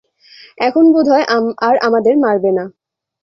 এখন 0.57 0.85
বোধহয় 0.93 1.25
আর 1.61 1.75
আমাদের 1.87 2.15
মারবে 2.17 2.51
না। 2.57 2.65